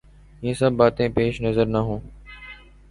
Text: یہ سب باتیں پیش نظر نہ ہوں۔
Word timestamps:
یہ 0.41 0.53
سب 0.53 0.71
باتیں 0.71 1.07
پیش 1.09 1.41
نظر 1.41 1.65
نہ 1.65 1.77
ہوں۔ 1.77 1.99